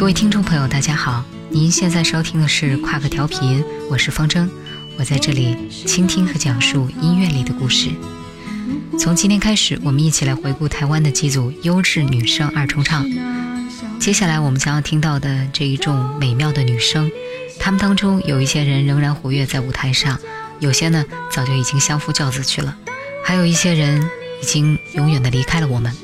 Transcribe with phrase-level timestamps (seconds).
[0.00, 4.48] 各位听众朋友，大家好，您现在收听的是跨个调频，我是方筝，
[4.98, 7.90] 我在这里倾听和讲述音乐里的故事。
[8.98, 13.06] 从今天开始，我们一起来回顾台湾的几组优质女声二重唱。
[14.00, 17.12] 接下来我们将要听到的这一众美妙的女声，
[17.58, 20.18] 她们当中有一些人仍然活跃在舞台上，
[20.60, 22.74] 有些呢早就已经相夫教子去了，
[23.22, 24.02] 还有一些人
[24.42, 25.94] 已经永远的离开了我们。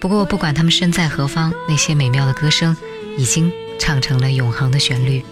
[0.00, 2.76] 不过不管他们身在何方，那些美妙的歌声。
[3.20, 5.22] 已经唱成了永恒的旋律。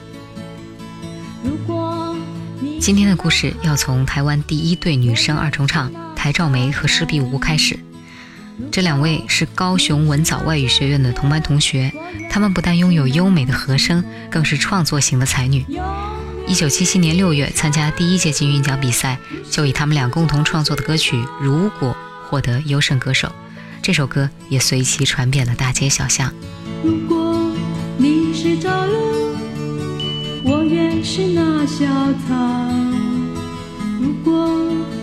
[2.79, 7.79] 今天的故事要从台湾第一对女声二重唱台照梅和施碧梧开始。
[8.71, 11.91] 这两位是高雄文藻外语学院的同班同学，
[12.29, 15.65] 她们不但拥有优美的和声，更是创作型的才女。
[16.47, 19.19] 一九七七年六月参加第一届金韵奖比赛，
[19.51, 21.97] 就以他们俩共同创作的歌曲《如果》
[22.29, 23.33] 获得优胜歌手。
[23.81, 26.31] 这首歌也随即传遍了大街小巷。
[26.85, 27.28] 如果
[31.19, 31.85] 是那小
[32.29, 32.37] 草。
[34.01, 34.57] 如果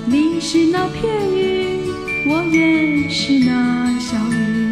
[0.05, 1.81] 你是那片云，
[2.29, 4.64] 我也是那小雨。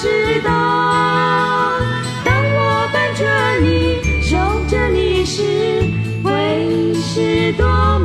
[0.00, 0.50] 知道，
[2.24, 3.20] 当我伴着
[3.60, 5.42] 你，守着你时，
[6.24, 7.66] 会是多
[7.98, 7.99] 么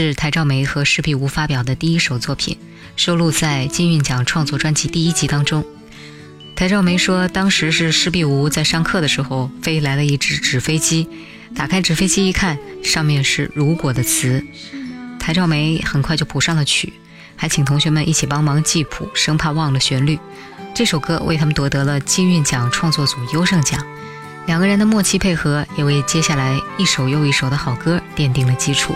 [0.00, 2.56] 是台兆梅和施碧梧发表的第一首作品，
[2.94, 5.64] 收录在金韵奖创作专辑第一集当中。
[6.54, 11.08] 台兆梅说，当时是施碧梧在上课的时候，飞来了一只纸飞机，
[11.52, 14.40] 打开纸飞机一看，上面是《如果》的词。
[15.18, 16.92] 台兆梅很快就谱上了曲，
[17.34, 20.16] 还请同学们一起帮忙记谱，生怕忘了旋律。
[20.76, 23.84] 这首歌为他们夺得了金韵奖创作组优胜奖。
[24.46, 28.94] 两个人的默契配合，也为接下来一首又一首的好歌奠定了基础。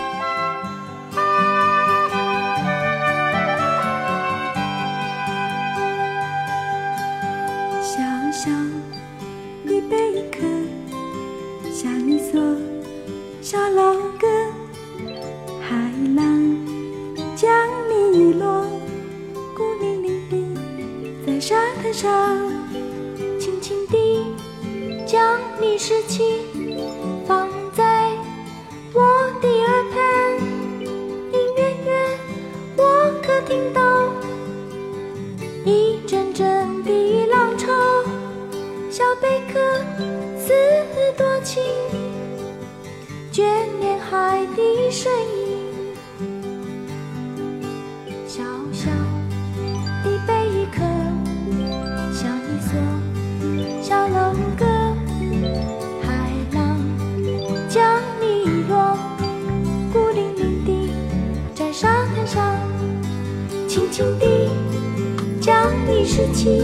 [66.15, 66.63] 轻轻，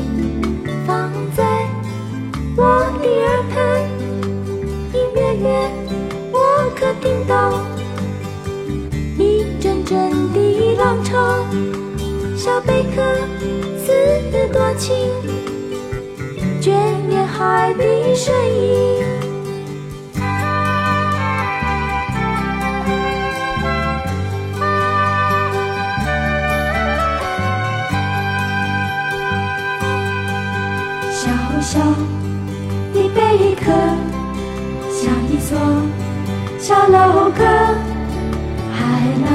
[0.86, 1.44] 放在
[2.56, 3.82] 我的耳畔，
[4.94, 5.50] 隐约约
[6.32, 6.38] 我
[6.76, 7.60] 可听到
[9.18, 11.44] 一阵阵的浪潮，
[12.38, 13.02] 小贝壳
[13.84, 13.90] 似
[14.54, 14.96] 多情，
[16.62, 16.70] 眷
[17.10, 19.19] 恋海的声音。
[37.30, 37.44] 小楼阁，
[38.74, 38.80] 海
[39.24, 39.30] 浪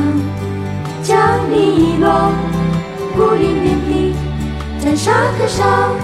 [1.03, 1.15] 将
[1.51, 2.33] 你遗落，
[3.17, 4.17] 孤零零地
[4.81, 5.95] 在沙滩上，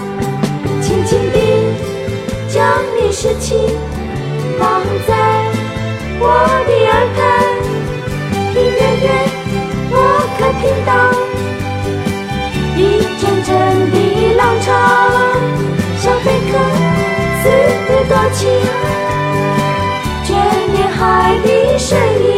[0.81, 1.37] 轻轻地
[2.49, 2.65] 将
[2.97, 3.57] 你拾起，
[4.59, 5.13] 放在
[6.21, 6.25] 我
[6.67, 7.19] 的耳畔，
[8.55, 9.05] 隐约约
[9.91, 9.95] 我
[10.39, 10.91] 可听到
[12.77, 12.81] 一
[13.19, 13.49] 阵阵
[13.91, 13.95] 的
[14.37, 14.69] 浪潮。
[15.99, 16.53] 小贝壳
[17.43, 17.45] 似
[18.09, 18.41] 多情，
[21.01, 22.29] 海的声音。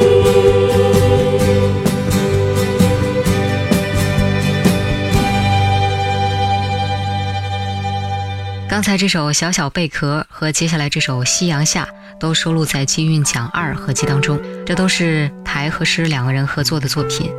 [8.68, 11.88] 刚才这首《小小贝壳》和接下来这首《夕阳下》
[12.20, 17.32] 都收录在金韵奖二合辑当中，这都是台和诗两个人合作的作品。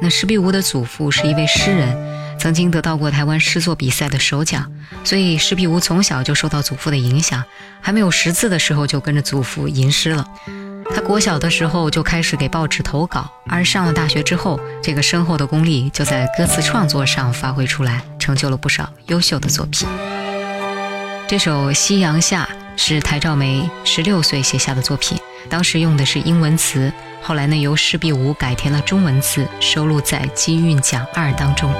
[0.00, 2.20] 那施碧梧的祖父是一位诗人。
[2.38, 4.72] 曾经得到过台湾诗作比赛的首奖，
[5.04, 7.44] 所以施碧梧从小就受到祖父的影响，
[7.82, 10.26] 还没有识字的时候就跟着祖父吟诗了。
[10.94, 19.86] 他国小的时候就开始给报纸投稿，而上了大学之后，这个深厚的功力就在歌词创作上发挥出来，成就了不少优秀的作品。
[21.28, 22.48] 这首《夕阳下》
[22.82, 25.18] 是台兆梅十六岁写下的作品，
[25.50, 26.90] 当时用的是英文词，
[27.20, 31.70] 后来呢由施碧梧改填了中文字，收录在金韵奖二当中。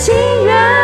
[0.00, 0.14] 情
[0.46, 0.79] 人。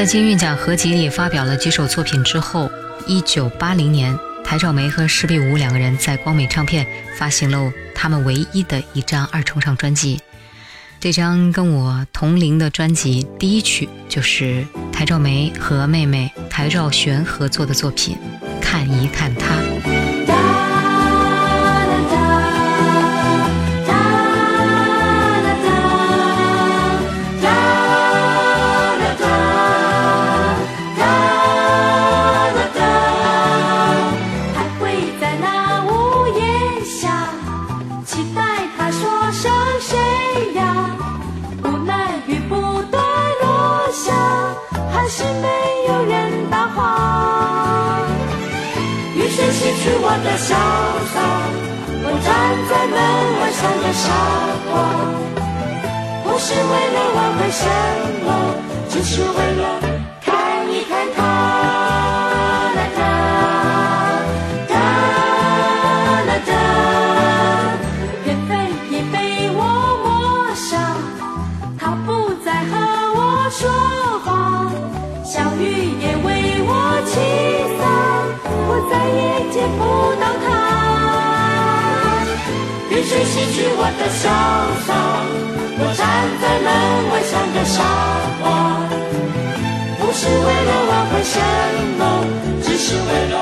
[0.00, 2.70] 在金韵奖合集里发表了几首作品之后，
[3.06, 6.86] 一九八零年，台兆梅和施碧梧两个人在光美唱片
[7.18, 10.18] 发行了他们唯一的一张二重唱专辑。
[11.00, 18.16] 这张跟我同龄的专辑第一曲就是台兆梅和妹妹台兆璇合作的作品
[18.62, 19.54] 《看一看他》。
[50.12, 50.50] 我的潇
[51.12, 51.16] 洒，
[52.02, 52.28] 我站
[52.68, 52.98] 在门
[53.38, 54.04] 外像个傻
[54.66, 54.72] 瓜，
[56.24, 57.62] 不是为了挽回什
[58.26, 58.28] 么，
[58.90, 59.62] 只是为了
[79.78, 79.80] 不
[80.20, 80.48] 到他，
[82.90, 84.22] 雨水洗去我的潇
[84.86, 84.88] 洒？
[85.82, 86.00] 我站
[86.40, 86.68] 在门
[87.10, 87.76] 外像个傻
[88.42, 88.44] 瓜，
[89.98, 91.34] 不是为了挽回什
[91.98, 92.00] 么，
[92.62, 93.34] 只是为了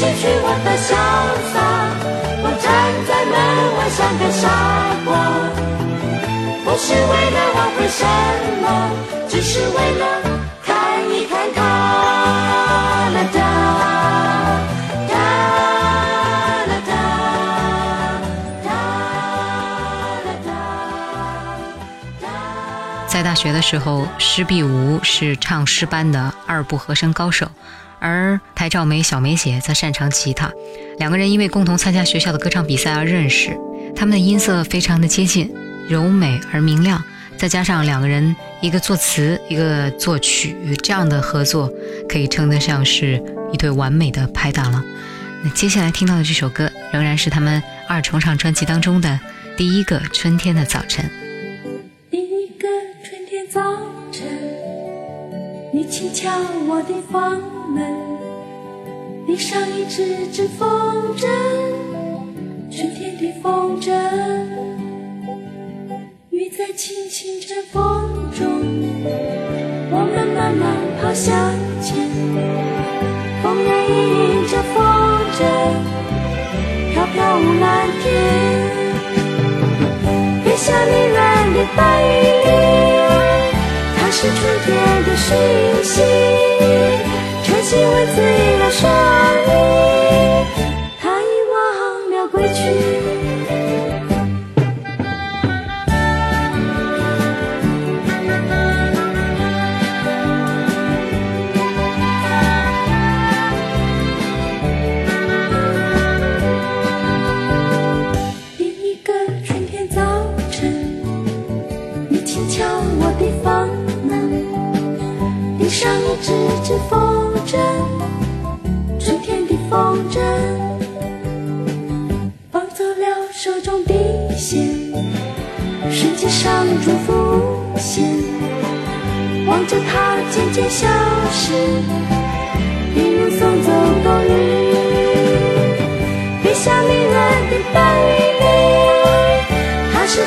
[0.00, 0.96] 失去我的潇
[1.52, 1.60] 洒，
[2.42, 2.66] 我站
[3.04, 3.36] 在门
[3.76, 4.48] 外像个傻
[5.04, 5.12] 瓜，
[6.64, 8.00] 不是为了挽回什
[8.62, 8.64] 么，
[9.28, 10.39] 只是为了
[23.10, 27.50] 在大学的时候，施碧梧是唱诗班的二部和声高手。
[27.98, 30.48] 而台照梅、小梅姐则擅长吉他，
[30.96, 33.50] 两个人因为共同参加学校的歌唱比赛而认识。
[33.96, 35.52] 他们的音色非常的接近，
[35.88, 37.02] 柔美而明亮，
[37.36, 41.68] 再加上两个人一个作词，一个作曲，这样的合作
[42.08, 43.20] 可以称得上是
[43.52, 44.80] 一对完美的拍档了。
[45.42, 49.18] 那接下来听到的这首歌，仍然是他们二重唱专辑当中的
[49.56, 51.10] 第一个春天的早晨。
[53.52, 53.60] 早
[54.12, 54.22] 晨，
[55.72, 56.30] 你轻敲
[56.68, 57.40] 我的房。
[57.74, 57.82] 门，
[59.26, 60.68] 闭上一只只风
[61.16, 61.26] 筝，
[62.70, 63.90] 春天的风筝，
[66.30, 68.46] 雨在轻轻着风中，
[69.90, 71.34] 我们慢慢跑向
[71.82, 72.06] 前，
[73.42, 74.78] 风也迎着风
[75.34, 75.42] 筝，
[76.92, 78.06] 飘飘无蓝天，
[80.44, 82.14] 别想你软的白云
[82.46, 82.99] 里，
[85.30, 86.19] 星星。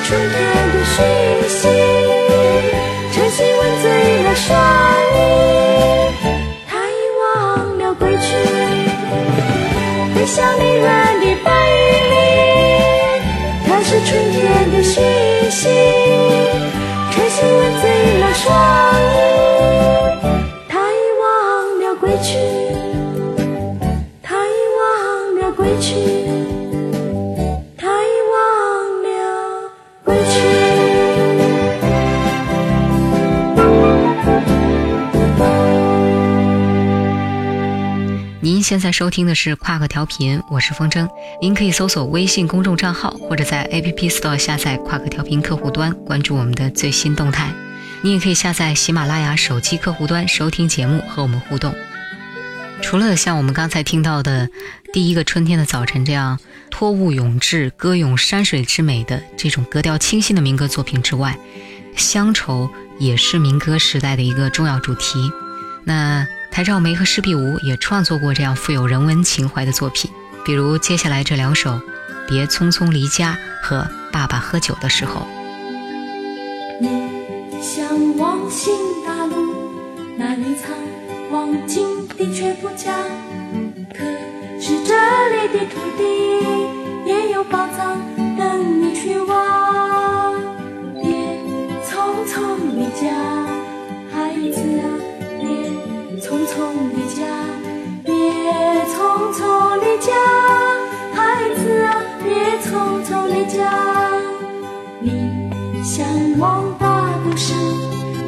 [0.03, 1.32] 春天的诗
[38.73, 41.07] 现在收听的是跨个调频，我是风筝。
[41.39, 47.53] 您可以搜索微信公众账号，或者在 App Store 下载跨个调频客户端，关注我们的最新动态。
[48.01, 51.75] 你也可以下载喜马拉雅手机客户端收听节目，和我们互动。
[52.81, 54.47] 除了像我们刚才听到的
[54.91, 56.39] 《第一个春天的早晨》这样
[56.71, 61.37] 托物咏志、歌咏山水之美的这种格调清新的民歌作品之外，
[61.95, 65.31] 乡愁也是民歌时代的一个重要主题。
[65.83, 66.25] 那。
[66.53, 70.11] 台照梅和施碧梧也创作过这样富有人文情怀的作品，
[70.45, 71.71] 比如接下来这两首
[72.27, 73.77] 《别匆匆离家》和
[74.11, 75.21] 《爸爸喝酒的时候》。
[76.79, 77.09] 你
[77.59, 78.71] 向往新
[79.03, 79.55] 大陆，
[80.15, 80.69] 那里藏
[81.31, 82.93] 黄金的却不讲。
[83.91, 84.03] 可
[84.61, 86.03] 是这里的土地
[87.07, 87.99] 也有宝藏
[88.37, 90.31] 等你去挖。
[91.01, 91.35] 别
[91.83, 93.09] 匆匆离家，
[94.11, 94.61] 孩子，
[96.53, 96.61] 匆匆
[96.93, 97.25] 离家，
[98.05, 98.13] 别
[98.85, 99.41] 匆匆
[99.77, 100.13] 离家，
[101.15, 102.29] 孩子啊，别
[102.59, 103.57] 匆匆离家。
[104.99, 106.05] 你向
[106.37, 107.55] 往大都市，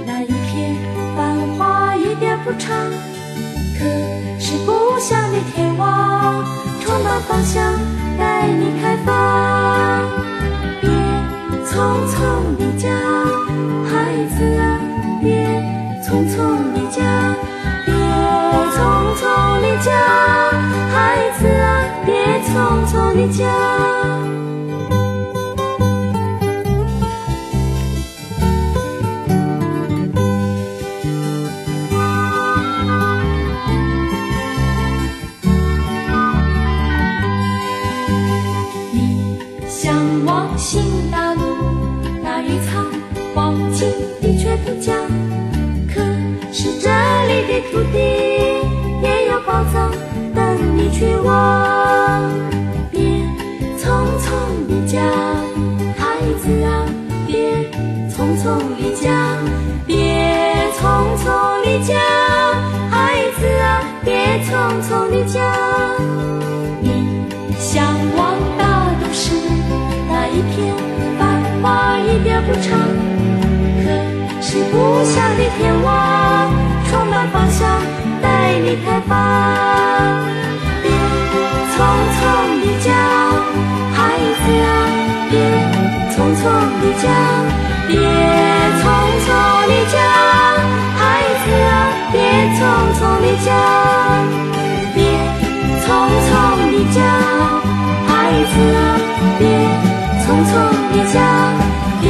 [0.07, 0.75] 那一片
[1.15, 2.73] 繁华一点不差。
[3.77, 3.85] 可
[4.39, 6.43] 是故乡的天王
[6.81, 7.61] 充满芳香，
[8.17, 10.09] 带你开放。
[10.81, 10.89] 别
[11.63, 11.77] 匆
[12.09, 12.15] 匆
[12.57, 12.89] 离家，
[13.85, 14.79] 孩子啊，
[15.21, 15.61] 别
[16.03, 17.34] 匆匆离家，
[18.55, 18.77] 匆
[19.15, 19.23] 匆
[19.61, 19.91] 离家，
[20.93, 20.95] 孩
[21.39, 21.65] 子啊，
[22.05, 22.53] 别匆
[22.87, 23.43] 匆离家。
[38.91, 38.97] 你
[39.67, 39.93] 向
[40.25, 41.41] 往新大陆，
[42.23, 42.85] 那里藏
[43.33, 43.89] 黄金
[44.21, 44.95] 的却不讲。
[45.93, 46.01] 可
[46.51, 46.89] 是这
[47.27, 47.97] 里的土地
[50.97, 52.21] 去挖。
[52.89, 53.01] 别
[53.77, 53.83] 匆
[54.23, 54.31] 匆
[54.69, 55.01] 离家，
[55.97, 56.87] 孩子啊，
[57.27, 57.69] 别
[58.09, 59.37] 匆匆离家，
[59.85, 59.93] 别
[60.79, 60.79] 匆
[61.19, 61.99] 匆离家，
[62.89, 62.95] 孩
[63.37, 65.41] 子啊，别匆匆离家。
[66.79, 66.87] 你
[67.59, 69.35] 向往大都市，
[70.07, 70.73] 那一片
[71.19, 72.71] 繁华一点不差。
[73.83, 76.49] 可是故乡的天王
[76.89, 77.67] 充满芳香，
[78.21, 80.44] 带你开放。
[81.75, 82.19] 匆匆
[82.61, 82.87] 离家，
[83.93, 83.99] 孩
[84.41, 84.67] 子啊，
[85.29, 85.33] 别
[86.15, 86.41] 匆匆
[86.81, 87.05] 离家，
[87.85, 87.91] 别
[88.79, 88.83] 匆
[89.25, 89.27] 匆
[89.67, 89.93] 离家，
[90.95, 91.03] 孩
[91.43, 91.69] 子啊，
[92.13, 92.15] 别
[92.55, 92.59] 匆
[92.95, 93.47] 匆离家。
[94.95, 95.03] 别
[95.83, 95.87] 匆
[96.25, 96.31] 匆
[96.71, 96.97] 离家，
[98.07, 98.09] 孩
[98.53, 98.79] 子啊，
[99.37, 99.43] 别
[100.23, 100.53] 匆匆
[100.93, 101.15] 离家，
[102.01, 102.03] 别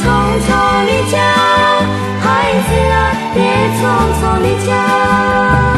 [0.00, 0.02] 匆
[0.46, 0.48] 匆
[0.86, 1.14] 离家，
[2.24, 2.26] 孩
[2.66, 2.96] 子啊，
[3.34, 3.36] 别
[3.76, 3.80] 匆
[4.18, 5.77] 匆离家。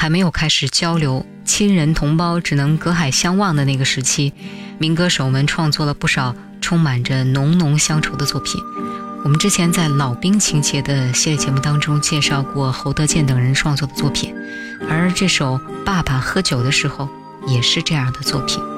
[0.00, 4.32] 还没有开始交流，亲人同胞只能隔海相望的那个时期，
[4.78, 8.60] 民歌手们创作了不少充满着浓浓乡愁的作品。
[9.24, 14.32] 我们之前在老兵情节的系列节目当中介绍过侯德健等人创作的作品，
[14.88, 17.08] 而这首《爸爸喝酒的时候》
[17.48, 18.77] 也是这样的作品。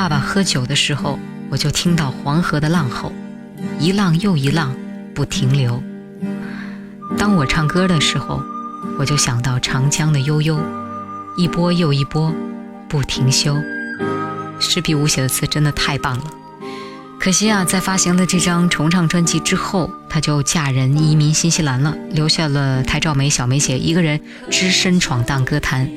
[0.00, 1.18] 爸爸喝酒的时候，
[1.50, 3.12] 我就听到黄河的浪吼，
[3.78, 4.74] 一浪又一浪
[5.14, 5.82] 不停留。
[7.18, 8.42] 当我唱歌的时候，
[8.98, 10.58] 我就想到长江的悠悠，
[11.36, 12.34] 一波又一波
[12.88, 13.54] 不停休。
[14.58, 16.24] 施碧梧写的词真的太棒了，
[17.20, 24.18] 可惜啊，在发行了这张重唱专辑之后，她就嫁人移民新西兰了，留下了台照梅、小梅姐一个人
[24.50, 25.90] 只身闯荡歌坛。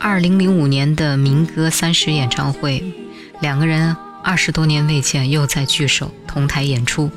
[0.00, 2.82] 二零零五年的民歌三十演唱会，
[3.40, 7.10] 两个人二十多年未见，又在聚首同台演出。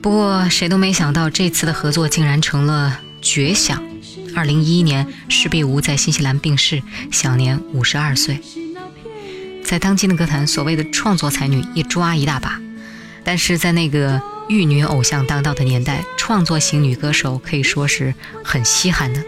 [0.00, 3.82] 不过谁都没想到，这次的合作竟然成了绝响。
[4.34, 8.40] 二零一一年，施碧梧在新西兰病逝，享年五十二岁。
[9.64, 12.60] 在当今的歌坛，所谓的创作才女一抓一大把，
[13.22, 19.22] 但是在那个玉女偶像当道的年代，创作型女歌手可以说是很稀罕的。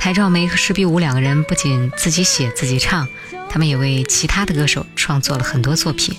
[0.00, 3.06] 台兆梅和施碧武两个人不仅自己写自己唱，
[3.50, 6.16] 他们也为其他的歌手创作了很多作品，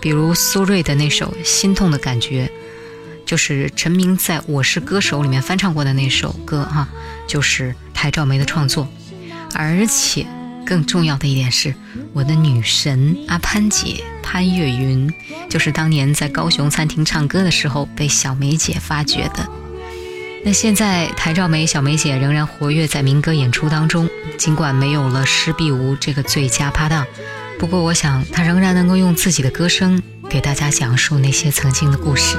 [0.00, 2.46] 比如苏芮的那首《心痛的感觉》，
[3.26, 6.88] 就是陈明在我是歌手里面翻唱过的那首歌哈，
[7.26, 8.88] 就是台兆梅的创作，
[9.54, 10.26] 而且。
[10.64, 11.72] 更重要的一点是，
[12.12, 15.08] 我的女神阿潘姐潘越云，
[15.48, 19.48] 就是当年在高雄餐厅唱歌的时候被小梅姐发掘的。
[20.44, 27.04] 那现在台兆梅小梅姐仍然活跃在民歌演出当中，尽管没有了施碧梧这个最佳搭档，
[27.58, 32.36] 不过我想她仍然能够用自己的歌声给大家讲述那些曾经的故事。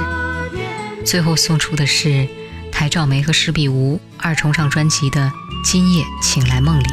[1.04, 2.26] 最后送出的是
[2.72, 5.20] 台兆梅和施碧梧二重唱专辑的
[5.62, 6.84] 《今夜请来梦里》。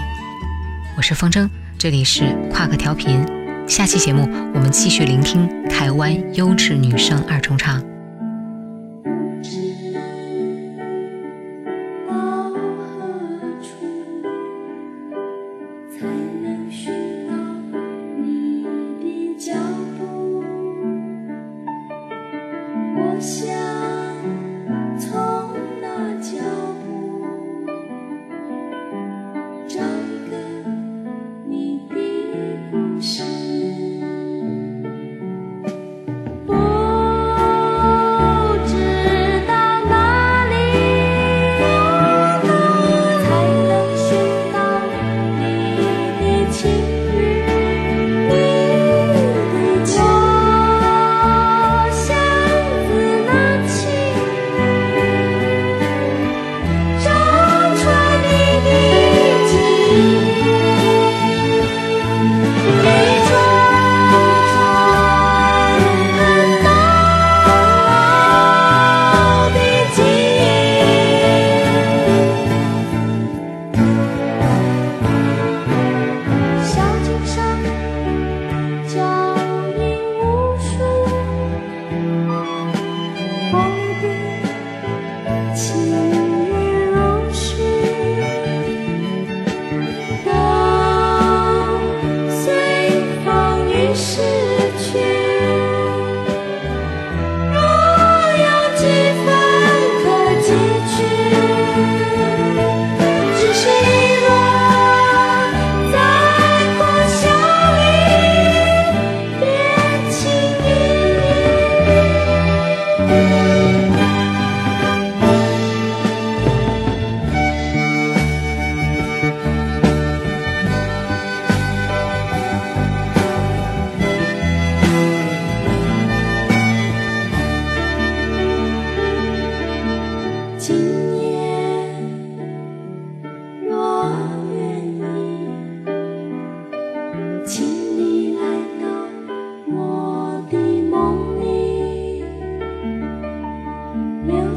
[0.97, 3.25] 我是风筝，这里是跨个调频。
[3.67, 7.94] 下期节目我们继续聆听台湾优质女声二重唱。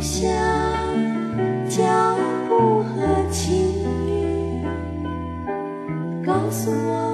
[0.01, 0.31] 像
[1.69, 2.17] 脚
[2.49, 3.57] 步和情
[4.07, 4.65] 侣
[6.25, 7.08] 告诉我